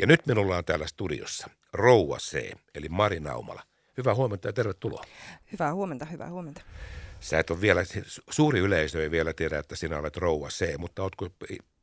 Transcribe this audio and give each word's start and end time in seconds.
Ja 0.00 0.06
nyt 0.06 0.26
minulla 0.26 0.56
on 0.56 0.64
täällä 0.64 0.86
studiossa 0.86 1.50
Rouva 1.72 2.18
C, 2.18 2.52
eli 2.74 2.88
Mari 2.88 3.20
Naumala. 3.20 3.62
Hyvää 3.96 4.14
huomenta 4.14 4.48
ja 4.48 4.52
tervetuloa. 4.52 5.04
Hyvää 5.52 5.74
huomenta, 5.74 6.04
hyvää 6.04 6.30
huomenta. 6.30 6.62
Sä 7.20 7.38
et 7.38 7.50
ole 7.50 7.60
vielä, 7.60 7.82
suuri 8.30 8.58
yleisö 8.58 9.02
ei 9.02 9.10
vielä 9.10 9.32
tiedä, 9.32 9.58
että 9.58 9.76
sinä 9.76 9.98
olet 9.98 10.16
Rouva 10.16 10.48
C, 10.48 10.78
mutta 10.78 11.02
ootko 11.02 11.28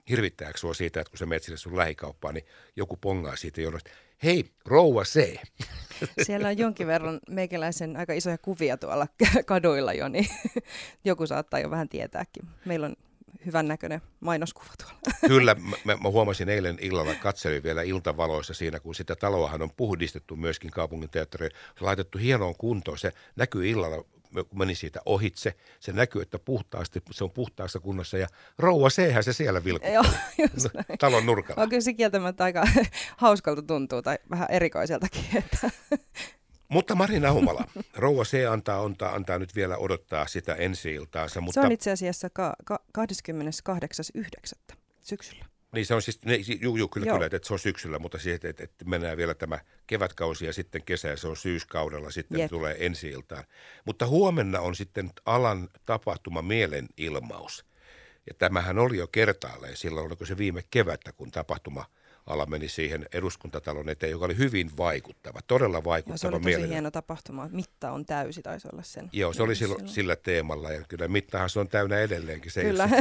hirvittääkö 0.09 0.57
sinua 0.57 0.73
siitä, 0.73 1.01
että 1.01 1.11
kun 1.11 1.17
sä 1.17 1.25
menet 1.25 1.43
sinne 1.43 1.57
sun 1.57 1.77
lähikauppaan, 1.77 2.33
niin 2.33 2.45
joku 2.75 2.97
pongaa 2.97 3.35
siitä 3.35 3.61
jonosta. 3.61 3.91
Hei, 4.23 4.51
Rouva 4.65 5.03
C. 5.03 5.39
Siellä 6.25 6.47
on 6.47 6.57
jonkin 6.57 6.87
verran 6.87 7.19
meikäläisen 7.29 7.97
aika 7.97 8.13
isoja 8.13 8.37
kuvia 8.37 8.77
tuolla 8.77 9.07
kaduilla 9.45 9.93
jo, 9.93 10.07
niin 10.07 10.27
joku 11.05 11.27
saattaa 11.27 11.59
jo 11.59 11.69
vähän 11.69 11.89
tietääkin. 11.89 12.43
Meillä 12.65 12.85
on 12.85 12.95
hyvän 13.45 13.67
näköinen 13.67 14.01
mainoskuva 14.19 14.69
tuolla. 14.83 14.99
Kyllä, 15.27 15.55
mä, 15.83 15.97
mä 15.97 16.09
huomasin 16.09 16.49
eilen 16.49 16.77
illalla, 16.81 17.15
katselin 17.15 17.63
vielä 17.63 17.81
iltavaloissa 17.81 18.53
siinä, 18.53 18.79
kun 18.79 18.95
sitä 18.95 19.15
taloahan 19.15 19.61
on 19.61 19.71
puhdistettu 19.77 20.35
myöskin 20.35 20.71
kaupungin 20.71 21.09
teatteriin. 21.09 21.51
Laitettu 21.79 22.17
hienoon 22.17 22.55
kuntoon. 22.57 22.97
Se 22.97 23.11
näkyy 23.35 23.69
illalla 23.69 24.03
kun 24.33 24.59
meni 24.59 24.75
siitä 24.75 25.01
ohitse, 25.05 25.55
se 25.79 25.91
näkyy, 25.91 26.21
että 26.21 26.39
puhtaasti, 26.39 27.01
se 27.11 27.23
on 27.23 27.31
puhtaassa 27.31 27.79
kunnossa 27.79 28.17
ja 28.17 28.27
rouva 28.57 28.89
sehän 28.89 29.23
se 29.23 29.33
siellä 29.33 29.63
vilkuu. 29.63 29.91
Joo, 29.91 30.03
just 30.37 30.73
no, 30.73 30.83
Talon 30.99 31.25
nurkalla. 31.25 31.63
On 31.63 31.69
kyllä 31.69 31.81
se 31.81 31.93
kieltämättä 31.93 32.43
aika 32.43 32.63
hauskalta 33.17 33.61
tuntuu 33.61 34.01
tai 34.01 34.17
vähän 34.29 34.47
erikoiseltakin. 34.51 35.25
Että. 35.35 35.69
Mutta 36.67 36.95
Mari 36.95 37.19
Naumala, 37.19 37.63
rouva 37.95 38.23
C 38.23 38.33
antaa, 38.49 38.83
antaa, 38.83 39.15
antaa 39.15 39.39
nyt 39.39 39.55
vielä 39.55 39.77
odottaa 39.77 40.27
sitä 40.27 40.55
ensi 40.55 40.93
iltaansa. 40.93 41.41
Mutta... 41.41 41.61
Se 41.61 41.65
on 41.65 41.71
itse 41.71 41.91
asiassa 41.91 42.29
ka- 42.29 42.55
ka- 42.65 42.79
28.9. 42.97 44.75
syksyllä. 45.01 45.45
Niin 45.71 45.85
se 45.85 45.95
on 45.95 46.01
siis, 46.01 46.25
ne, 46.25 46.35
juu, 46.61 46.77
juu, 46.77 46.87
kyllä, 46.87 47.13
kyllä, 47.13 47.25
että 47.25 47.47
se 47.47 47.53
on 47.53 47.59
syksyllä, 47.59 47.99
mutta 47.99 48.17
siihen, 48.17 48.39
että, 48.43 48.63
että 48.63 48.85
mennään 48.85 49.17
vielä 49.17 49.33
tämä 49.33 49.59
kevätkausi 49.87 50.45
ja 50.45 50.53
sitten 50.53 50.83
kesä 50.83 51.07
ja 51.07 51.17
se 51.17 51.27
on 51.27 51.37
syyskaudella, 51.37 52.11
sitten 52.11 52.39
Jep. 52.39 52.49
tulee 52.49 52.85
ensi 52.85 53.09
iltaan. 53.09 53.43
Mutta 53.85 54.07
huomenna 54.07 54.59
on 54.59 54.75
sitten 54.75 55.11
alan 55.25 55.69
tapahtuma 55.85 56.41
mielenilmaus. 56.41 57.65
Ja 58.27 58.33
tämähän 58.33 58.79
oli 58.79 58.97
jo 58.97 59.07
kertaalleen 59.07 59.77
silloin, 59.77 60.07
oliko 60.07 60.25
se 60.25 60.37
viime 60.37 60.63
kevättä, 60.71 61.11
kun 61.11 61.31
tapahtuma– 61.31 61.85
ala 62.27 62.45
meni 62.45 62.69
siihen 62.69 63.05
eduskuntatalon 63.13 63.89
eteen, 63.89 64.11
joka 64.11 64.25
oli 64.25 64.37
hyvin 64.37 64.71
vaikuttava, 64.77 65.39
todella 65.47 65.83
vaikuttava. 65.83 66.13
Ja 66.13 66.17
se 66.17 66.27
oli 66.27 66.35
tosi 66.35 66.45
mielinen. 66.45 66.69
hieno 66.69 66.91
tapahtuma. 66.91 67.49
Mitta 67.51 67.91
on 67.91 68.05
täysi, 68.05 68.41
taisi 68.41 68.67
olla 68.73 68.83
sen. 68.83 69.09
Joo, 69.13 69.33
se 69.33 69.43
oli 69.43 69.55
silloin, 69.55 69.89
sillä 69.89 70.15
teemalla 70.15 70.71
ja 70.71 70.83
kyllä 70.83 71.07
mittahan 71.07 71.49
se 71.49 71.59
on 71.59 71.67
täynnä 71.67 71.97
edelleenkin. 71.97 72.51
Se 72.51 72.61
kyllä. 72.61 72.89
Ei, 72.91 72.99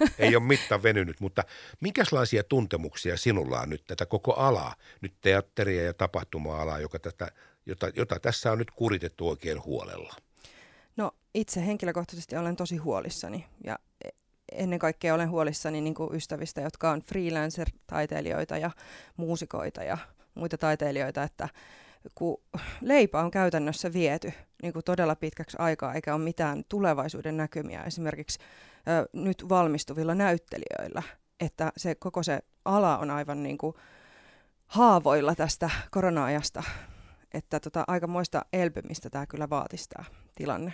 ole, 0.00 0.10
ei 0.28 0.36
ole 0.36 0.44
mitta 0.44 0.82
venynyt, 0.82 1.20
mutta 1.20 1.44
minkälaisia 1.80 2.44
tuntemuksia 2.44 3.16
sinulla 3.16 3.60
on 3.60 3.70
nyt 3.70 3.84
tätä 3.86 4.06
koko 4.06 4.32
alaa, 4.32 4.74
nyt 5.00 5.14
teatteria 5.20 5.84
ja 5.84 5.94
tapahtuma-alaa, 5.94 6.80
joka 6.80 6.98
tätä, 6.98 7.28
jota, 7.66 7.90
jota 7.96 8.20
tässä 8.20 8.52
on 8.52 8.58
nyt 8.58 8.70
kuritettu 8.70 9.28
oikein 9.28 9.64
huolella? 9.64 10.14
No 10.96 11.12
itse 11.34 11.66
henkilökohtaisesti 11.66 12.36
olen 12.36 12.56
tosi 12.56 12.76
huolissani 12.76 13.46
ja 13.64 13.78
ennen 14.52 14.78
kaikkea 14.78 15.14
olen 15.14 15.30
huolissani 15.30 15.80
niin 15.80 15.94
kuin 15.94 16.14
ystävistä, 16.14 16.60
jotka 16.60 16.90
on 16.90 17.02
freelancer-taiteilijoita 17.02 18.56
ja 18.56 18.70
muusikoita 19.16 19.82
ja 19.82 19.98
muita 20.34 20.58
taiteilijoita, 20.58 21.22
että 21.22 21.48
kun 22.14 22.42
leipä 22.80 23.20
on 23.20 23.30
käytännössä 23.30 23.92
viety 23.92 24.32
niin 24.62 24.72
kuin 24.72 24.84
todella 24.84 25.16
pitkäksi 25.16 25.56
aikaa, 25.60 25.94
eikä 25.94 26.14
ole 26.14 26.24
mitään 26.24 26.64
tulevaisuuden 26.68 27.36
näkymiä 27.36 27.82
esimerkiksi 27.82 28.38
ö, 28.88 29.08
nyt 29.12 29.48
valmistuvilla 29.48 30.14
näyttelijöillä, 30.14 31.02
että 31.40 31.72
se 31.76 31.94
koko 31.94 32.22
se 32.22 32.40
ala 32.64 32.98
on 32.98 33.10
aivan 33.10 33.42
niin 33.42 33.58
kuin 33.58 33.76
haavoilla 34.66 35.34
tästä 35.34 35.70
korona-ajasta, 35.90 36.62
että 37.34 37.60
tota, 37.60 37.84
aikamoista 37.86 38.44
elpymistä 38.52 39.10
tämä 39.10 39.26
kyllä 39.26 39.50
vaatisi 39.50 39.88
tämä 39.88 40.04
tilanne. 40.34 40.72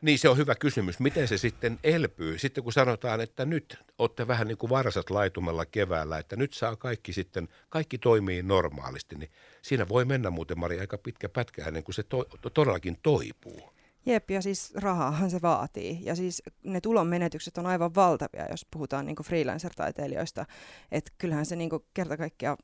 Niin 0.00 0.18
se 0.18 0.28
on 0.28 0.36
hyvä 0.36 0.54
kysymys. 0.54 1.00
Miten 1.00 1.28
se 1.28 1.38
sitten 1.38 1.78
elpyy? 1.84 2.38
Sitten 2.38 2.64
kun 2.64 2.72
sanotaan, 2.72 3.20
että 3.20 3.44
nyt 3.44 3.78
olette 3.98 4.26
vähän 4.26 4.48
niin 4.48 4.58
kuin 4.58 4.70
varsat 4.70 5.10
laitumella 5.10 5.66
keväällä, 5.66 6.18
että 6.18 6.36
nyt 6.36 6.52
saa 6.52 6.76
kaikki 6.76 7.12
sitten, 7.12 7.48
kaikki 7.68 7.98
toimii 7.98 8.42
normaalisti, 8.42 9.16
niin 9.16 9.30
siinä 9.62 9.88
voi 9.88 10.04
mennä 10.04 10.30
muuten 10.30 10.58
Mari 10.58 10.80
aika 10.80 10.98
pitkä 10.98 11.28
pätkä 11.28 11.64
ennen 11.64 11.84
kuin 11.84 11.94
se 11.94 12.02
to, 12.02 12.24
to, 12.40 12.50
todellakin 12.50 12.98
toipuu. 13.02 13.72
Jep, 14.06 14.30
ja 14.30 14.42
siis 14.42 14.74
rahaahan 14.74 15.30
se 15.30 15.42
vaatii. 15.42 15.98
Ja 16.02 16.14
siis 16.14 16.42
ne 16.64 16.80
tulonmenetykset 16.80 17.58
on 17.58 17.66
aivan 17.66 17.94
valtavia, 17.94 18.46
jos 18.50 18.66
puhutaan 18.70 19.06
niin 19.06 19.16
freelancer-taiteilijoista. 19.24 20.46
Että 20.92 21.12
kyllähän 21.18 21.46
se 21.46 21.56
niin 21.56 21.70
kerta 21.94 22.16
kaikkiaan 22.16 22.56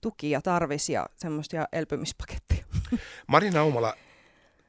tukia 0.00 0.42
tarvisi 0.42 0.92
ja 0.92 1.06
semmoista 1.16 1.68
elpymispakettia. 1.72 2.64
Marina 3.26 3.64
Umala, 3.64 3.94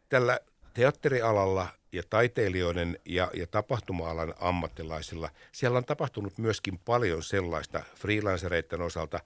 tällä 0.09 0.39
teatterialalla 0.73 1.67
ja 1.91 2.03
taiteilijoiden 2.09 2.99
ja, 3.05 3.31
ja 3.33 3.47
tapahtuma-alan 3.47 4.33
ammattilaisilla, 4.39 5.29
siellä 5.51 5.77
on 5.77 5.85
tapahtunut 5.85 6.37
myöskin 6.37 6.79
paljon 6.85 7.23
sellaista 7.23 7.83
freelancereiden 7.95 8.81
osalta 8.81 9.19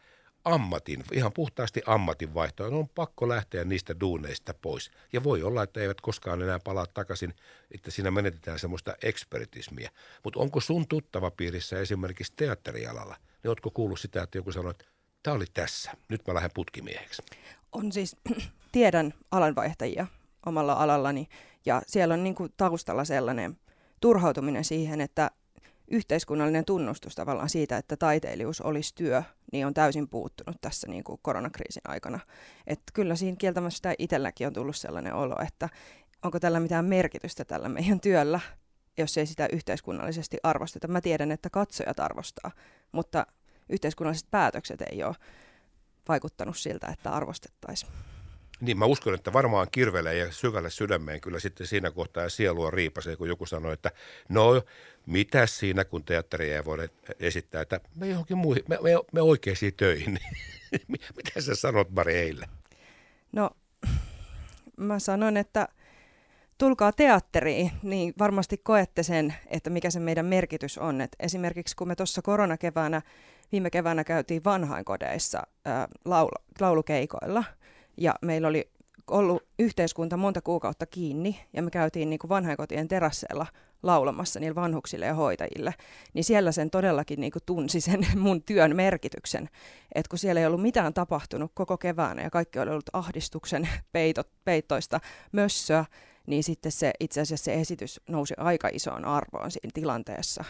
ammatin, 0.45 1.03
ihan 1.11 1.33
puhtaasti 1.33 1.81
ammatinvaihtoa. 1.85 2.67
On 2.67 2.89
pakko 2.89 3.29
lähteä 3.29 3.63
niistä 3.63 3.99
duuneista 3.99 4.53
pois. 4.53 4.91
Ja 5.13 5.23
voi 5.23 5.43
olla, 5.43 5.63
että 5.63 5.79
eivät 5.79 6.01
koskaan 6.01 6.41
enää 6.41 6.59
palaa 6.59 6.85
takaisin, 6.93 7.33
että 7.71 7.91
siinä 7.91 8.11
menetetään 8.11 8.59
semmoista 8.59 8.95
ekspertismiä. 9.03 9.89
Mutta 10.23 10.39
onko 10.39 10.59
sun 10.59 10.87
tuttava 10.87 11.31
piirissä 11.31 11.79
esimerkiksi 11.79 12.33
teatterialalla, 12.35 13.15
niin 13.43 13.49
ootko 13.49 13.71
kuullut 13.71 13.99
sitä, 13.99 14.23
että 14.23 14.37
joku 14.37 14.51
sanoo, 14.51 14.71
että 14.71 14.85
tämä 15.23 15.35
oli 15.35 15.45
tässä, 15.53 15.91
nyt 16.09 16.27
mä 16.27 16.33
lähden 16.33 16.51
putkimieheksi? 16.53 17.23
On 17.71 17.91
siis, 17.91 18.15
tiedän 18.71 19.13
alanvaihtajia, 19.31 20.07
omalla 20.47 20.73
alallani. 20.73 21.27
Ja 21.65 21.81
siellä 21.87 22.13
on 22.13 22.23
niin 22.23 22.35
kuin 22.35 22.53
taustalla 22.57 23.05
sellainen 23.05 23.57
turhautuminen 24.01 24.63
siihen, 24.63 25.01
että 25.01 25.31
yhteiskunnallinen 25.91 26.65
tunnustus 26.65 27.15
tavallaan 27.15 27.49
siitä, 27.49 27.77
että 27.77 27.97
taiteilijuus 27.97 28.61
olisi 28.61 28.95
työ, 28.95 29.23
niin 29.51 29.67
on 29.67 29.73
täysin 29.73 30.09
puuttunut 30.09 30.61
tässä 30.61 30.87
niin 30.87 31.03
kuin 31.03 31.19
koronakriisin 31.21 31.81
aikana. 31.87 32.19
Et 32.67 32.81
kyllä 32.93 33.15
siinä 33.15 33.37
kieltämättä 33.37 33.93
itselläkin 33.99 34.47
on 34.47 34.53
tullut 34.53 34.75
sellainen 34.75 35.13
olo, 35.13 35.35
että 35.47 35.69
onko 36.23 36.39
tällä 36.39 36.59
mitään 36.59 36.85
merkitystä 36.85 37.45
tällä 37.45 37.69
meidän 37.69 37.99
työllä, 37.99 38.39
jos 38.97 39.17
ei 39.17 39.25
sitä 39.25 39.47
yhteiskunnallisesti 39.51 40.37
arvosteta. 40.43 40.87
Mä 40.87 41.01
tiedän, 41.01 41.31
että 41.31 41.49
katsojat 41.49 41.99
arvostaa, 41.99 42.51
mutta 42.91 43.25
yhteiskunnalliset 43.69 44.31
päätökset 44.31 44.81
ei 44.81 45.03
ole 45.03 45.15
vaikuttanut 46.07 46.57
siltä, 46.57 46.87
että 46.87 47.11
arvostettaisiin. 47.11 47.91
Niin, 48.61 48.77
mä 48.77 48.85
uskon, 48.85 49.13
että 49.13 49.33
varmaan 49.33 49.67
kirvelee 49.71 50.17
ja 50.17 50.31
syvälle 50.31 50.69
sydämeen 50.69 51.21
kyllä 51.21 51.39
sitten 51.39 51.67
siinä 51.67 51.91
kohtaa 51.91 52.23
ja 52.23 52.29
sielua 52.29 52.71
riipasee, 52.71 53.15
kun 53.15 53.27
joku 53.27 53.45
sanoo, 53.45 53.71
että 53.71 53.91
no, 54.29 54.61
mitä 55.05 55.47
siinä, 55.47 55.85
kun 55.85 56.03
teatteria 56.03 56.55
ei 56.55 56.65
voida 56.65 56.87
esittää, 57.19 57.61
että 57.61 57.79
me 57.95 58.07
johonkin 58.07 58.37
muihin, 58.37 58.63
me, 58.67 58.77
me, 58.81 58.89
me 59.11 59.21
oikeisiin 59.21 59.73
töihin. 59.73 60.19
mitä 61.17 61.41
sä 61.41 61.55
sanot, 61.55 61.91
Mari, 61.91 62.15
eilen? 62.15 62.49
No, 63.31 63.49
mä 64.77 64.99
sanon, 64.99 65.37
että 65.37 65.67
tulkaa 66.57 66.91
teatteriin, 66.91 67.71
niin 67.83 68.13
varmasti 68.19 68.57
koette 68.57 69.03
sen, 69.03 69.33
että 69.47 69.69
mikä 69.69 69.89
se 69.89 69.99
meidän 69.99 70.25
merkitys 70.25 70.77
on. 70.77 71.01
Et 71.01 71.15
esimerkiksi 71.19 71.75
kun 71.75 71.87
me 71.87 71.95
tuossa 71.95 72.21
koronakeväänä, 72.21 73.01
viime 73.51 73.69
keväänä 73.69 74.03
käytiin 74.03 74.43
vanhainkodeissa 74.43 75.43
ää, 75.65 75.87
laulu, 76.05 76.31
laulukeikoilla– 76.59 77.43
ja 77.97 78.15
meillä 78.21 78.47
oli 78.47 78.69
ollut 79.11 79.43
yhteiskunta 79.59 80.17
monta 80.17 80.41
kuukautta 80.41 80.85
kiinni 80.85 81.39
ja 81.53 81.63
me 81.63 81.71
käytiin 81.71 82.09
niin 82.09 82.19
kuin 82.19 82.29
vanhainkotien 82.29 82.87
terasseilla 82.87 83.47
laulamassa 83.83 84.39
niille 84.39 84.55
vanhuksille 84.55 85.05
ja 85.05 85.13
hoitajille, 85.13 85.73
niin 86.13 86.23
siellä 86.23 86.51
sen 86.51 86.69
todellakin 86.69 87.19
niin 87.21 87.31
kuin 87.31 87.43
tunsi 87.45 87.81
sen 87.81 88.07
mun 88.19 88.43
työn 88.43 88.75
merkityksen. 88.75 89.49
Että 89.95 90.09
kun 90.09 90.19
siellä 90.19 90.41
ei 90.41 90.47
ollut 90.47 90.61
mitään 90.61 90.93
tapahtunut 90.93 91.51
koko 91.53 91.77
keväänä 91.77 92.21
ja 92.21 92.29
kaikki 92.29 92.59
oli 92.59 92.69
ollut 92.69 92.89
ahdistuksen 92.93 93.69
peitot, 93.91 94.27
peittoista 94.45 94.99
mössöä, 95.31 95.85
niin 96.27 96.43
sitten 96.43 96.71
se 96.71 96.91
itse 96.99 97.21
asiassa 97.21 97.45
se 97.45 97.53
esitys 97.53 98.01
nousi 98.09 98.33
aika 98.37 98.69
isoon 98.73 99.05
arvoon 99.05 99.51
siinä 99.51 99.71
tilanteessa. 99.73 100.43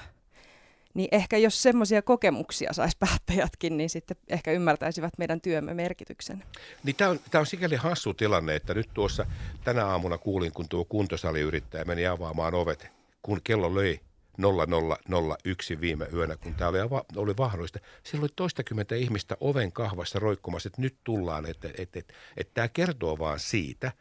Niin 0.98 1.10
ehkä 1.12 1.38
jos 1.38 1.64
semmoisia 1.64 2.02
kokemuksia 2.02 2.74
saisi 2.74 2.98
päättäjätkin, 3.00 3.78
niin 3.78 3.90
sitten 3.90 4.18
ehkä 4.28 4.52
ymmärtäisivät 4.52 5.14
meidän 5.18 5.42
työmme 5.42 5.74
merkityksen. 5.74 6.44
Niin 6.84 6.96
tämä 6.96 7.10
on, 7.10 7.20
on 7.34 7.46
sikäli 7.46 7.76
hassu 7.76 8.14
tilanne, 8.14 8.56
että 8.56 8.74
nyt 8.74 8.90
tuossa 8.94 9.26
tänä 9.64 9.86
aamuna 9.86 10.18
kuulin, 10.18 10.52
kun 10.52 10.70
tuo 10.70 10.86
kuntosaliyrittäjä 10.86 11.86
meni 11.86 12.08
avaamaan 12.08 12.54
ovet, 12.54 12.88
kun 13.22 13.42
kello 13.44 13.76
löi 13.76 14.00
0001 14.38 15.82
viime 15.82 16.08
yönä, 16.14 16.38
kun 16.38 16.56
tämä 16.56 16.70
oli, 16.70 16.78
oli 17.16 17.38
vahdoista. 17.38 17.80
Siellä 18.04 18.24
oli 18.24 18.34
toistakymmentä 18.36 18.96
ihmistä 18.96 19.38
oven 19.40 19.72
kahvassa 19.72 20.20
roikkumassa, 20.20 20.68
että 20.68 20.82
nyt 20.82 20.98
tullaan. 21.04 21.46
Että, 21.46 21.68
että, 21.78 22.00
että, 22.00 22.14
että 22.38 22.54
tämä 22.54 22.68
kertoo 22.68 23.20
vaan 23.20 23.40
siitä, 23.40 23.92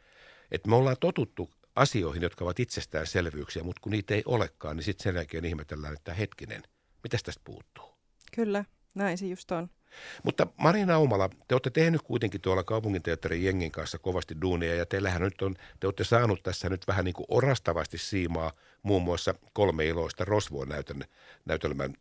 että 0.51 0.69
me 0.69 0.77
ollaan 0.77 0.97
totuttu 1.01 1.51
asioihin, 1.75 2.23
jotka 2.23 2.45
ovat 2.45 2.61
itsestäänselvyyksiä, 2.61 3.63
mutta 3.63 3.81
kun 3.81 3.93
niitä 3.93 4.15
ei 4.15 4.23
olekaan, 4.27 4.77
niin 4.77 4.85
sitten 4.85 5.05
sen 5.05 5.15
jälkeen 5.15 5.45
ihmetellään, 5.45 5.95
että 5.95 6.15
hetkinen– 6.15 6.63
Mitäs 7.07 7.23
tästä 7.23 7.43
puuttuu? 7.45 7.85
Kyllä, 8.35 8.65
näin 8.95 9.19
se 9.19 9.27
just 9.27 9.53
on. 9.53 9.71
Mutta 10.23 10.47
Marina 10.57 10.95
Aumala, 10.95 11.31
te 11.49 11.55
olette 11.55 11.71
tehnyt 11.71 12.03
kuitenkin 12.03 12.41
tuolla 12.41 12.65
kaupunginteatterin 12.65 13.45
jengin 13.45 13.73
kanssa 13.73 13.99
kovasti 13.99 14.37
duunia 14.43 14.75
ja 14.75 14.87
teillähän 14.87 15.23
nyt 15.23 15.43
on, 15.43 15.55
te 15.81 15.87
olette 15.87 16.05
saanut 16.05 16.43
tässä 16.43 16.69
nyt 16.69 16.87
vähän 16.87 17.05
niin 17.05 17.15
kuin 17.15 17.27
orastavasti 17.29 17.99
siimaa 17.99 18.53
muun 18.83 19.03
muassa 19.03 19.35
kolme 19.53 19.87
iloista 19.87 20.25
rosvoa 20.25 20.67
näytelmän 21.45 21.95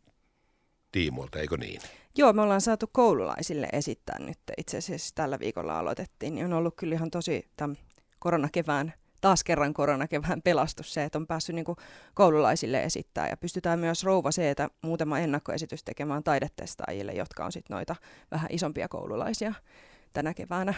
tiimoilta, 0.92 1.38
eikö 1.38 1.56
niin? 1.56 1.80
Joo, 2.16 2.32
me 2.32 2.42
ollaan 2.42 2.60
saatu 2.60 2.86
koululaisille 2.92 3.68
esittää 3.72 4.18
nyt 4.18 4.38
itse 4.58 4.78
asiassa 4.78 5.14
tällä 5.14 5.38
viikolla 5.38 5.78
aloitettiin, 5.78 6.34
niin 6.34 6.46
on 6.46 6.52
ollut 6.52 6.76
kyllä 6.76 6.94
ihan 6.94 7.10
tosi 7.10 7.48
tämän 7.56 7.76
koronakevään 8.18 8.92
taas 9.26 9.44
kerran 9.44 9.74
koronakevään 9.74 10.42
pelastus 10.42 10.94
se, 10.94 11.04
että 11.04 11.18
on 11.18 11.26
päässyt 11.26 11.54
niin 11.54 11.64
kuin 11.64 11.76
koululaisille 12.14 12.82
esittää 12.82 13.28
ja 13.28 13.36
pystytään 13.36 13.78
myös 13.78 14.04
rouva 14.04 14.32
se, 14.32 14.50
että 14.50 14.68
muutama 14.82 15.18
ennakkoesitys 15.18 15.84
tekemään 15.84 16.24
taidetestaajille, 16.24 17.12
jotka 17.12 17.44
on 17.44 17.52
sitten 17.52 17.74
noita 17.74 17.96
vähän 18.30 18.48
isompia 18.50 18.88
koululaisia 18.88 19.54
tänä 20.12 20.34
keväänä. 20.34 20.74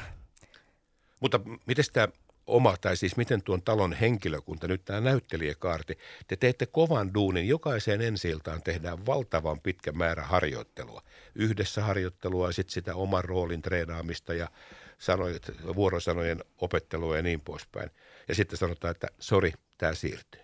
Mutta 1.20 1.40
miten 1.66 1.84
tämä 1.92 2.08
oma, 2.46 2.76
tai 2.80 2.96
siis 2.96 3.16
miten 3.16 3.42
tuon 3.42 3.62
talon 3.62 3.92
henkilökunta, 3.92 4.68
nyt 4.68 4.84
tämä 4.84 5.00
näyttelijäkaarti, 5.00 5.98
te 6.28 6.36
teette 6.36 6.66
kovan 6.66 7.14
duunin, 7.14 7.48
jokaiseen 7.48 8.02
ensi 8.02 8.28
tehdään 8.64 9.06
valtavan 9.06 9.60
pitkä 9.60 9.92
määrä 9.92 10.22
harjoittelua. 10.22 11.02
Yhdessä 11.34 11.82
harjoittelua 11.82 12.48
ja 12.48 12.52
sitten 12.52 12.72
sitä 12.72 12.94
oman 12.94 13.24
roolin 13.24 13.62
treenaamista 13.62 14.34
ja 14.34 14.48
sanoit, 14.98 15.42
vuorosanojen 15.76 16.44
opettelua 16.58 17.16
ja 17.16 17.22
niin 17.22 17.40
poispäin. 17.40 17.90
Ja 18.28 18.34
sitten 18.34 18.58
sanotaan, 18.58 18.90
että 18.90 19.06
sori, 19.18 19.52
tämä 19.78 19.94
siirtyy. 19.94 20.40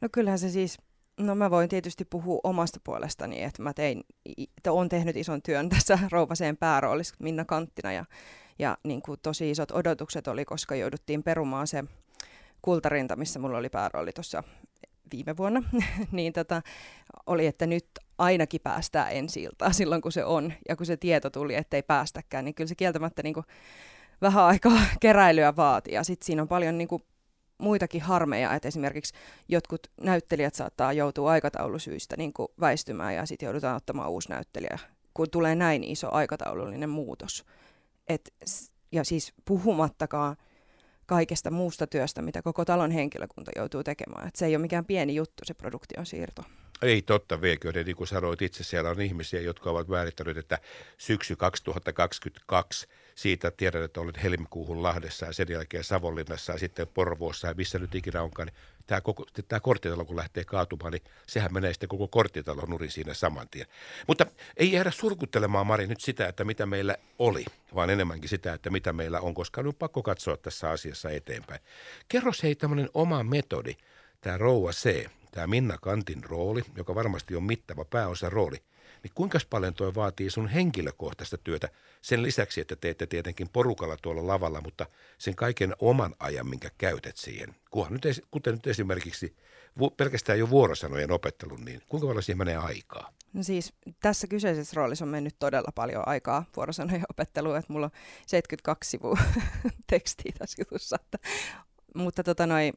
No 0.00 0.08
kyllähän 0.12 0.38
se 0.38 0.50
siis, 0.50 0.78
no 1.16 1.34
mä 1.34 1.50
voin 1.50 1.68
tietysti 1.68 2.04
puhua 2.04 2.40
omasta 2.44 2.80
puolestani, 2.84 3.42
että 3.42 3.62
mä 3.62 3.72
tein, 3.72 4.04
että 4.38 4.72
olen 4.72 4.88
tehnyt 4.88 5.16
ison 5.16 5.42
työn 5.42 5.68
tässä 5.78 5.98
Rouvaseen 6.12 6.56
pääroolissa 6.56 7.14
Minna 7.18 7.44
Kanttina 7.44 7.92
ja, 7.92 8.04
ja 8.58 8.78
niin 8.84 9.02
kuin 9.02 9.20
tosi 9.22 9.50
isot 9.50 9.70
odotukset 9.70 10.28
oli, 10.28 10.44
koska 10.44 10.74
jouduttiin 10.74 11.22
perumaan 11.22 11.66
se 11.66 11.84
kultarinta, 12.62 13.16
missä 13.16 13.38
mulla 13.38 13.58
oli 13.58 13.68
päärooli 13.68 14.12
tuossa 14.12 14.42
viime 15.12 15.36
vuonna, 15.36 15.62
niin 16.12 16.32
tota, 16.32 16.62
oli, 17.26 17.46
että 17.46 17.66
nyt 17.66 17.86
ainakin 18.18 18.60
päästään 18.60 19.12
ensi 19.12 19.42
iltaan 19.42 19.74
silloin, 19.80 20.02
kun 20.02 20.12
se 20.12 20.24
on. 20.24 20.52
Ja 20.68 20.76
kun 20.76 20.86
se 20.86 20.96
tieto 20.96 21.30
tuli, 21.30 21.54
ettei 21.54 21.82
päästäkään, 21.82 22.44
niin 22.44 22.54
kyllä 22.54 22.68
se 22.68 22.74
kieltämättä 22.74 23.22
niin 23.22 23.34
kuin 23.34 23.46
vähän 24.22 24.44
aikaa 24.44 24.80
keräilyä 25.00 25.56
vaatii. 25.56 25.94
Ja 25.94 26.04
sitten 26.04 26.26
siinä 26.26 26.42
on 26.42 26.48
paljon 26.48 26.78
niin 26.78 26.88
kuin 26.88 27.02
muitakin 27.58 28.02
harmeja, 28.02 28.54
että 28.54 28.68
esimerkiksi 28.68 29.14
jotkut 29.48 29.86
näyttelijät 30.00 30.54
saattaa 30.54 30.92
joutua 30.92 31.30
aikataulusyistä 31.30 32.16
niin 32.16 32.32
kuin 32.32 32.48
väistymään 32.60 33.14
ja 33.14 33.26
sitten 33.26 33.46
joudutaan 33.46 33.76
ottamaan 33.76 34.10
uusi 34.10 34.28
näyttelijä, 34.28 34.78
kun 35.14 35.30
tulee 35.30 35.54
näin 35.54 35.84
iso 35.84 36.12
aikataulullinen 36.12 36.90
muutos. 36.90 37.44
Et, 38.08 38.34
ja 38.92 39.04
siis 39.04 39.32
puhumattakaan 39.44 40.36
kaikesta 41.06 41.50
muusta 41.50 41.86
työstä, 41.86 42.22
mitä 42.22 42.42
koko 42.42 42.64
talon 42.64 42.90
henkilökunta 42.90 43.50
joutuu 43.56 43.84
tekemään. 43.84 44.28
Et 44.28 44.36
se 44.36 44.46
ei 44.46 44.56
ole 44.56 44.62
mikään 44.62 44.84
pieni 44.84 45.14
juttu, 45.14 45.44
se 45.44 45.54
produktion 45.54 46.06
siirto. 46.06 46.42
Ei 46.82 47.02
totta, 47.02 47.40
viekö 47.40 47.72
niin 47.72 47.96
kuin 47.96 48.06
sanoit 48.06 48.42
itse, 48.42 48.64
siellä 48.64 48.90
on 48.90 49.00
ihmisiä, 49.00 49.40
jotka 49.40 49.70
ovat 49.70 49.88
määrittäneet, 49.88 50.36
että 50.36 50.58
syksy 50.98 51.36
2022, 51.36 52.86
siitä 53.14 53.50
tiedän, 53.50 53.82
että 53.82 54.00
olet 54.00 54.22
helmikuuhun 54.22 54.82
Lahdessa 54.82 55.26
ja 55.26 55.32
sen 55.32 55.46
jälkeen 55.50 55.84
Savonlinnassa 55.84 56.52
ja 56.52 56.58
sitten 56.58 56.88
Porvoossa 56.94 57.48
ja 57.48 57.54
missä 57.54 57.78
nyt 57.78 57.94
ikinä 57.94 58.22
onkaan, 58.22 58.46
niin 58.46 58.56
tämä, 58.86 59.00
koko, 59.00 59.26
tämä 59.48 59.60
korttitalo 59.60 60.04
kun 60.04 60.16
lähtee 60.16 60.44
kaatumaan, 60.44 60.92
niin 60.92 61.02
sehän 61.26 61.52
menee 61.52 61.72
sitten 61.72 61.88
koko 61.88 62.08
korttitalo 62.08 62.62
nurin 62.66 62.90
siinä 62.90 63.14
saman 63.14 63.48
tien. 63.48 63.66
Mutta 64.06 64.26
ei 64.56 64.72
jäädä 64.72 64.90
surkuttelemaan, 64.90 65.66
Mari, 65.66 65.86
nyt 65.86 66.00
sitä, 66.00 66.28
että 66.28 66.44
mitä 66.44 66.66
meillä 66.66 66.96
oli, 67.18 67.44
vaan 67.74 67.90
enemmänkin 67.90 68.28
sitä, 68.28 68.52
että 68.52 68.70
mitä 68.70 68.92
meillä 68.92 69.20
on, 69.20 69.34
koska 69.34 69.60
on 69.60 69.74
pakko 69.78 70.02
katsoa 70.02 70.36
tässä 70.36 70.70
asiassa 70.70 71.10
eteenpäin. 71.10 71.60
Kerro 72.08 72.32
hei 72.42 72.54
tämmöinen 72.54 72.88
oma 72.94 73.22
metodi, 73.22 73.76
tämä 74.20 74.38
Rouva 74.38 74.72
C, 74.72 75.06
tämä 75.36 75.46
Minna 75.46 75.78
Kantin 75.78 76.24
rooli, 76.24 76.62
joka 76.76 76.94
varmasti 76.94 77.36
on 77.36 77.42
mittava 77.42 77.84
pääosa 77.84 78.30
rooli, 78.30 78.56
niin 79.02 79.12
kuinka 79.14 79.38
paljon 79.50 79.74
tuo 79.74 79.94
vaatii 79.94 80.30
sun 80.30 80.48
henkilökohtaista 80.48 81.38
työtä 81.38 81.68
sen 82.02 82.22
lisäksi, 82.22 82.60
että 82.60 82.76
teette 82.76 83.06
tietenkin 83.06 83.48
porukalla 83.48 83.96
tuolla 84.02 84.26
lavalla, 84.26 84.60
mutta 84.60 84.86
sen 85.18 85.34
kaiken 85.34 85.74
oman 85.78 86.14
ajan, 86.18 86.48
minkä 86.48 86.70
käytät 86.78 87.16
siihen. 87.16 87.54
Kunhan 87.70 87.92
nyt, 87.92 88.24
kuten 88.30 88.54
nyt 88.54 88.66
esimerkiksi 88.66 89.36
pelkästään 89.96 90.38
jo 90.38 90.50
vuorosanojen 90.50 91.12
opettelun, 91.12 91.64
niin 91.64 91.82
kuinka 91.88 92.06
paljon 92.06 92.22
siihen 92.22 92.38
menee 92.38 92.56
aikaa? 92.56 93.12
No 93.32 93.42
siis 93.42 93.72
tässä 94.00 94.26
kyseisessä 94.26 94.76
roolissa 94.76 95.04
on 95.04 95.08
mennyt 95.08 95.36
todella 95.38 95.72
paljon 95.74 96.08
aikaa 96.08 96.44
vuorosanojen 96.56 97.04
opetteluun, 97.10 97.56
että 97.56 97.72
mulla 97.72 97.86
on 97.86 97.92
72 98.26 98.90
sivua 98.90 99.18
tekstiä 99.90 100.32
tässä 100.38 100.62
jutussa. 100.62 100.96
Että, 101.00 101.18
mutta 101.94 102.24
tota 102.24 102.46
noi, 102.46 102.72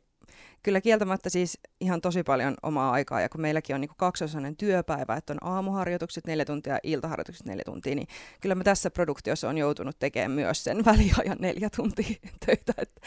kyllä 0.64 0.82
kieltämättä 0.82 1.30
siis 1.30 1.60
ihan 1.82 2.02
tosi 2.02 2.24
paljon 2.24 2.56
omaa 2.64 2.92
aikaa, 2.92 3.22
ja 3.22 3.30
kun 3.30 3.42
meilläkin 3.42 3.76
on 3.76 3.82
niin 3.82 3.92
kaksosainen 3.98 4.58
työpäivä, 4.58 5.16
että 5.16 5.34
on 5.34 5.44
aamuharjoitukset 5.44 6.28
neljä 6.28 6.46
tuntia 6.46 6.74
ja 6.74 6.80
iltaharjoitukset 6.84 7.48
neljä 7.48 7.64
tuntia, 7.66 7.96
niin 7.96 8.08
kyllä 8.42 8.56
mä 8.56 8.64
tässä 8.64 8.92
produktiossa 8.92 9.50
on 9.50 9.58
joutunut 9.58 10.00
tekemään 10.00 10.32
myös 10.32 10.64
sen 10.64 10.86
väliajan 10.86 11.38
neljä 11.40 11.70
tuntia 11.76 12.16
töitä. 12.46 12.74
Et, 12.78 13.02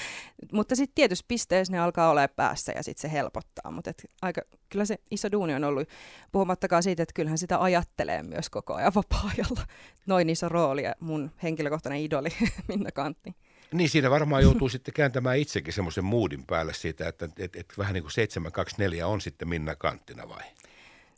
mutta 0.52 0.76
sitten 0.76 0.94
tietysti 0.94 1.25
pisteessä 1.29 1.73
ne 1.73 1.79
alkaa 1.79 2.11
olla 2.11 2.29
päässä 2.29 2.73
ja 2.76 2.82
sitten 2.82 3.02
se 3.02 3.12
helpottaa, 3.12 3.70
mutta 3.70 3.90
et 3.90 4.05
aika, 4.23 4.43
kyllä 4.69 4.85
se 4.85 4.99
iso 5.11 5.32
duuni 5.32 5.55
on 5.55 5.64
ollut, 5.64 5.88
puhumattakaan 6.32 6.82
siitä, 6.82 7.02
että 7.02 7.14
kyllähän 7.14 7.38
sitä 7.38 7.62
ajattelee 7.62 8.23
myös 8.23 8.50
koko 8.50 8.75
ajan 8.75 8.94
vapaa-ajalla. 8.94 9.67
Noin 10.06 10.31
iso 10.31 10.49
rooli 10.49 10.82
ja 10.82 10.94
mun 11.00 11.31
henkilökohtainen 11.43 12.00
idoli 12.00 12.28
Minna 12.69 12.93
Kantti. 12.93 13.35
Niin 13.72 13.90
siinä 13.90 14.10
varmaan 14.10 14.42
joutuu 14.42 14.69
sitten 14.74 14.94
kääntämään 14.94 15.38
itsekin 15.38 15.72
semmoisen 15.72 16.04
moodin 16.04 16.44
päälle 16.46 16.74
siitä, 16.74 17.08
että 17.08 17.28
et, 17.38 17.56
et 17.56 17.72
vähän 17.78 17.94
niin 17.94 18.02
kuin 18.02 18.12
724 18.12 19.06
on 19.06 19.20
sitten 19.20 19.48
Minna 19.48 19.76
Kanttina 19.76 20.28
vai? 20.28 20.42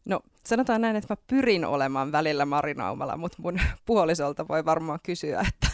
No 0.05 0.21
sanotaan 0.47 0.81
näin, 0.81 0.97
että 0.97 1.13
mä 1.13 1.17
pyrin 1.27 1.65
olemaan 1.65 2.13
välillä 2.13 2.45
Marinaumalla, 2.45 3.17
mutta 3.17 3.39
mun 3.43 3.61
puolisolta 3.87 4.49
voi 4.49 4.65
varmaan 4.65 4.99
kysyä, 5.03 5.45
että 5.49 5.74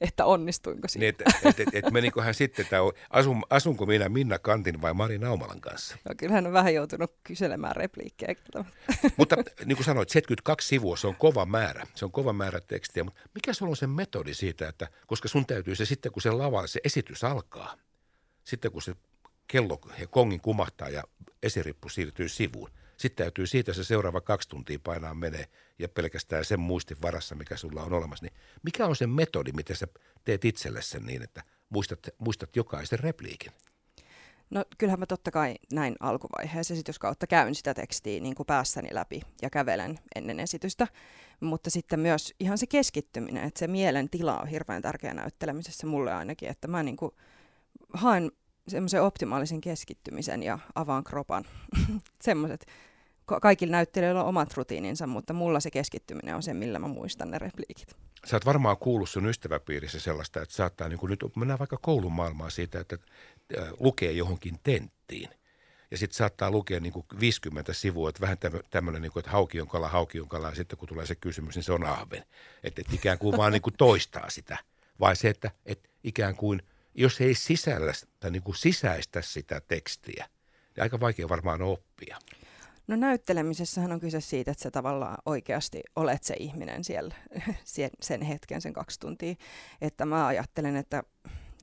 että 0.00 0.24
onnistuinko 0.24 0.88
siinä. 0.88 1.02
Niin, 1.02 1.08
että 1.08 1.24
et, 1.48 1.60
et, 1.60 1.68
et 1.72 1.92
meniköhän 1.92 2.34
sitten, 2.34 2.62
että 2.62 2.76
asun, 3.10 3.42
asunko 3.50 3.86
minä 3.86 4.08
Minna 4.08 4.38
Kantin 4.38 4.82
vai 4.82 4.94
Mari 4.94 5.18
Naumalan 5.18 5.60
kanssa? 5.60 5.96
No, 6.08 6.14
kyllä 6.16 6.34
hän 6.34 6.46
on 6.46 6.52
vähän 6.52 6.74
joutunut 6.74 7.12
kyselemään 7.24 7.76
repliikkejä. 7.76 8.34
mutta 9.16 9.36
niin 9.64 9.76
kuin 9.76 9.84
sanoit, 9.84 10.08
72 10.08 10.68
sivua, 10.68 10.96
se 10.96 11.06
on 11.06 11.16
kova 11.16 11.46
määrä. 11.46 11.86
Se 11.94 12.04
on 12.04 12.12
kova 12.12 12.32
määrä 12.32 12.60
tekstiä, 12.60 13.04
mutta 13.04 13.20
mikä 13.34 13.52
sulla 13.52 13.70
on 13.70 13.76
se 13.76 13.86
metodi 13.86 14.34
siitä, 14.34 14.68
että 14.68 14.88
koska 15.06 15.28
sun 15.28 15.46
täytyy 15.46 15.74
se 15.74 15.84
sitten, 15.84 16.12
kun 16.12 16.22
se 16.22 16.30
lava, 16.30 16.66
se 16.66 16.80
esitys 16.84 17.24
alkaa, 17.24 17.76
sitten 18.44 18.72
kun 18.72 18.82
se 18.82 18.94
kello 19.46 19.80
ja 19.98 20.06
kongin 20.06 20.40
kumahtaa 20.40 20.88
ja 20.88 21.02
esirippu 21.42 21.88
siirtyy 21.88 22.28
sivuun, 22.28 22.70
sitten 22.98 23.24
täytyy 23.24 23.46
siitä 23.46 23.72
se 23.72 23.84
seuraava 23.84 24.20
kaksi 24.20 24.48
tuntia 24.48 24.78
painaa 24.84 25.14
menee 25.14 25.44
ja 25.78 25.88
pelkästään 25.88 26.44
sen 26.44 26.60
muistin 26.60 26.96
varassa, 27.02 27.34
mikä 27.34 27.56
sulla 27.56 27.82
on 27.82 27.92
olemassa. 27.92 28.24
Niin 28.24 28.34
mikä 28.62 28.86
on 28.86 28.96
se 28.96 29.06
metodi, 29.06 29.52
miten 29.52 29.76
sä 29.76 29.88
teet 30.24 30.44
itselle 30.44 30.82
sen 30.82 31.06
niin, 31.06 31.22
että 31.22 31.42
muistat, 31.68 32.08
muistat 32.18 32.56
jokaisen 32.56 32.98
repliikin? 32.98 33.52
No 34.50 34.64
kyllähän 34.78 35.00
mä 35.00 35.06
totta 35.06 35.30
kai 35.30 35.54
näin 35.72 35.96
alkuvaiheessa 36.00 36.74
esityskautta 36.74 37.26
käyn 37.26 37.54
sitä 37.54 37.74
tekstiä 37.74 38.20
niin 38.20 38.34
kuin 38.34 38.46
päässäni 38.46 38.88
läpi 38.92 39.22
ja 39.42 39.50
kävelen 39.50 39.98
ennen 40.14 40.40
esitystä. 40.40 40.86
Mutta 41.40 41.70
sitten 41.70 42.00
myös 42.00 42.34
ihan 42.40 42.58
se 42.58 42.66
keskittyminen, 42.66 43.44
että 43.44 43.58
se 43.58 43.66
mielen 43.66 44.10
tila 44.10 44.40
on 44.40 44.48
hirveän 44.48 44.82
tärkeä 44.82 45.14
näyttelemisessä 45.14 45.86
mulle 45.86 46.12
ainakin, 46.12 46.48
että 46.48 46.68
mä 46.68 46.82
niin 46.82 46.96
kuin 46.96 47.12
haen 47.92 48.30
semmoisen 48.70 49.02
optimaalisen 49.02 49.60
keskittymisen 49.60 50.42
ja 50.42 50.58
avaan 50.74 51.04
kropan. 51.04 51.44
Semmoiset 52.20 52.66
kaikilla 53.40 53.72
näyttelijöillä 53.72 54.22
on 54.22 54.28
omat 54.28 54.54
rutiininsa, 54.56 55.06
mutta 55.06 55.32
mulla 55.32 55.60
se 55.60 55.70
keskittyminen 55.70 56.34
on 56.34 56.42
se, 56.42 56.54
millä 56.54 56.78
mä 56.78 56.88
muistan 56.88 57.30
ne 57.30 57.38
repliikit. 57.38 57.96
Sä 58.26 58.36
oot 58.36 58.46
varmaan 58.46 58.76
kuullut 58.76 59.10
sun 59.10 59.26
ystäväpiirissä 59.26 60.00
sellaista, 60.00 60.42
että 60.42 60.54
saattaa 60.54 60.88
niin 60.88 60.98
nyt, 61.08 61.24
mennään 61.36 61.58
vaikka 61.58 61.76
koulun 61.76 62.12
maailmaan 62.12 62.50
siitä, 62.50 62.80
että 62.80 62.98
äh, 63.58 63.68
lukee 63.80 64.12
johonkin 64.12 64.58
tenttiin. 64.62 65.28
Ja 65.90 65.98
sitten 65.98 66.16
saattaa 66.16 66.50
lukea 66.50 66.80
niin 66.80 66.92
kuin 66.92 67.06
50 67.20 67.72
sivua, 67.72 68.08
että 68.08 68.20
vähän 68.20 68.36
tämmöinen, 68.70 69.02
niin 69.02 69.12
että 69.18 69.30
hauki 69.30 69.60
on 69.60 69.68
kala, 69.68 69.88
hauki 69.88 70.20
on 70.20 70.28
kala, 70.28 70.48
ja 70.48 70.54
sitten 70.54 70.78
kun 70.78 70.88
tulee 70.88 71.06
se 71.06 71.14
kysymys, 71.14 71.54
niin 71.54 71.62
se 71.62 71.72
on 71.72 71.84
ahven. 71.84 72.24
Että 72.62 72.80
et 72.80 72.92
ikään 72.92 73.18
kuin 73.18 73.36
vaan 73.36 73.52
niin 73.52 73.62
kuin 73.62 73.74
toistaa 73.78 74.30
sitä. 74.30 74.58
Vai 75.00 75.16
se, 75.16 75.28
että 75.28 75.50
et 75.66 75.90
ikään 76.04 76.36
kuin, 76.36 76.62
jos 76.98 77.20
ei 77.20 77.34
sisällä 77.34 77.92
tai 78.20 78.30
niin 78.30 78.42
kuin 78.42 78.56
sisäistä 78.56 79.22
sitä 79.22 79.60
tekstiä, 79.60 80.26
niin 80.76 80.82
aika 80.82 81.00
vaikea 81.00 81.28
varmaan 81.28 81.62
oppia. 81.62 82.18
No 82.86 82.96
näyttelemisessähän 82.96 83.92
on 83.92 84.00
kyse 84.00 84.20
siitä, 84.20 84.50
että 84.50 84.62
sä 84.62 84.70
tavallaan 84.70 85.18
oikeasti 85.26 85.80
olet 85.96 86.24
se 86.24 86.34
ihminen 86.38 86.84
siellä 86.84 87.14
sen 88.02 88.22
hetken, 88.22 88.60
sen 88.60 88.72
kaksi 88.72 89.00
tuntia. 89.00 89.34
Että 89.80 90.06
mä 90.06 90.26
ajattelen, 90.26 90.76
että 90.76 91.02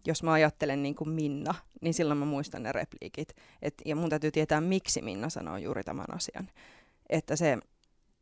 jos 0.06 0.24
mä 0.24 0.34
ajattelen 0.34 0.84
niin 0.84 0.96
kuin 0.96 1.10
Minna, 1.10 1.56
niin 1.82 1.94
silloin 1.94 2.18
mä 2.18 2.26
muistan 2.26 2.64
ne 2.64 2.72
repliikit. 2.72 3.36
Et, 3.62 3.74
ja 3.86 3.96
mun 3.96 4.10
täytyy 4.10 4.32
tietää, 4.32 4.62
miksi 4.62 5.02
Minna 5.02 5.30
sanoo 5.30 5.58
juuri 5.58 5.84
tämän 5.84 6.14
asian. 6.14 6.50
Että 7.10 7.36
se 7.36 7.58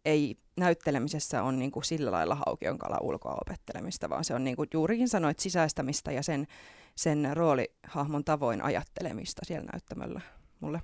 ei 0.06 0.38
näyttelemisessä 0.58 1.44
on 1.44 1.60
niin 1.60 1.72
kuin 1.72 1.84
sillä 1.84 2.12
lailla 2.12 2.38
haukion 2.46 2.78
kala 2.78 2.98
ulkoa 3.02 3.38
opettelemista, 3.42 4.10
vaan 4.10 4.24
se 4.24 4.34
on 4.34 4.44
niin 4.44 4.56
kuin 4.56 4.70
juurikin 4.74 5.10
sanoit 5.10 5.40
sisäistämistä 5.40 6.12
ja 6.12 6.24
sen, 6.24 6.48
sen 6.96 7.30
roolihahmon 7.34 8.24
tavoin 8.24 8.62
ajattelemista 8.62 9.42
siellä 9.46 9.70
näyttämöllä 9.74 10.22
mulle. 10.60 10.82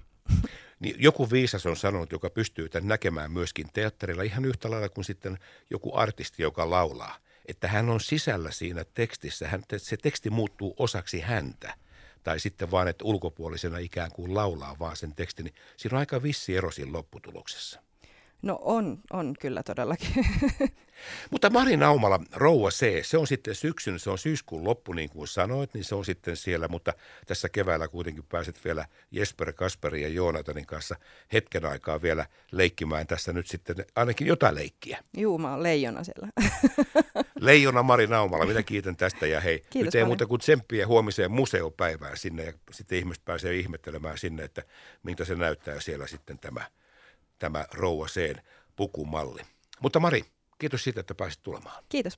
Niin 0.80 0.96
joku 1.00 1.32
viisas 1.32 1.66
on 1.66 1.76
sanonut, 1.76 2.12
joka 2.12 2.30
pystyy 2.30 2.70
tämän 2.70 2.88
näkemään 2.88 3.32
myöskin 3.32 3.68
teatterilla 3.74 4.24
ihan 4.24 4.46
yhtä 4.46 4.72
lailla 4.72 4.90
kuin 4.90 5.06
sitten 5.06 5.38
joku 5.70 5.96
artisti, 5.96 6.44
joka 6.44 6.70
laulaa, 6.70 7.18
että 7.46 7.68
hän 7.68 7.90
on 7.90 8.00
sisällä 8.00 8.52
siinä 8.52 8.86
tekstissä, 8.94 9.48
hän, 9.48 9.64
se 9.78 9.98
teksti 9.98 10.30
muuttuu 10.30 10.76
osaksi 10.78 11.20
häntä 11.20 11.74
tai 12.24 12.40
sitten 12.40 12.72
vaan, 12.72 12.88
että 12.88 13.06
ulkopuolisena 13.06 13.78
ikään 13.78 14.12
kuin 14.12 14.36
laulaa 14.36 14.76
vaan 14.80 14.96
sen 14.96 15.16
tekstin, 15.16 15.44
niin 15.44 15.56
siinä 15.78 15.96
on 15.96 16.00
aika 16.00 16.24
vissi 16.24 16.56
ero 16.56 16.72
siinä 16.72 16.94
lopputuloksessa. 16.94 17.82
No 18.42 18.60
on, 18.62 19.00
on 19.14 19.34
kyllä 19.40 19.64
todellakin. 19.64 20.26
Mutta 21.32 21.50
Mari 21.50 21.78
Naumala, 21.78 22.20
Rouva 22.36 22.70
C, 22.70 23.06
se 23.06 23.18
on 23.18 23.28
sitten 23.28 23.56
syksyn, 23.56 24.00
se 24.00 24.10
on 24.10 24.18
syyskuun 24.18 24.64
loppu 24.64 24.94
niin 24.94 25.10
kuin 25.10 25.28
sanoit, 25.28 25.74
niin 25.74 25.84
se 25.84 25.96
on 25.96 26.06
sitten 26.06 26.36
siellä, 26.36 26.68
mutta 26.68 26.94
tässä 27.28 27.50
keväällä 27.50 27.88
kuitenkin 27.88 28.24
pääset 28.30 28.66
vielä 28.66 28.86
Jesper, 29.12 29.54
Kasperi 29.54 30.02
ja 30.02 30.08
Joonatanin 30.08 30.66
kanssa 30.66 30.96
hetken 31.34 31.66
aikaa 31.66 32.02
vielä 32.02 32.26
leikkimään 32.52 33.08
tässä 33.08 33.34
nyt 33.34 33.48
sitten 33.48 33.76
ainakin 33.96 34.28
jotain 34.28 34.56
leikkiä. 34.56 35.04
Juu, 35.18 35.38
mä 35.38 35.52
oon 35.52 35.64
leijona 35.64 36.04
siellä. 36.04 36.30
Leijona 37.40 37.84
Mari 37.84 38.08
Naumala, 38.08 38.46
minä 38.46 38.64
kiitän 38.64 38.96
tästä 38.96 39.28
ja 39.28 39.42
hei, 39.42 39.60
Kiitos 39.60 39.76
nyt 39.86 39.96
ei 39.96 40.00
paljon. 40.00 40.08
muuta 40.08 40.26
kuin 40.26 40.40
tsemppiä 40.40 40.88
huomiseen 40.88 41.32
museopäivään 41.32 42.18
sinne 42.18 42.44
ja 42.44 42.54
sitten 42.72 42.98
ihmiset 42.98 43.26
pääsee 43.26 43.56
ihmettelemään 43.56 44.18
sinne, 44.18 44.44
että 44.44 44.64
miltä 45.04 45.26
se 45.26 45.36
näyttää 45.36 45.80
siellä 45.80 46.08
sitten 46.08 46.40
tämä, 46.40 46.62
tämä 47.40 47.66
Rouva 47.74 48.06
C 48.06 48.36
pukumalli. 48.76 49.42
Mutta 49.82 50.00
Mari, 50.00 50.26
kiitos 50.58 50.84
siitä, 50.84 51.00
että 51.00 51.16
pääsit 51.16 51.44
tulemaan. 51.44 51.84
Kiitos. 51.90 52.18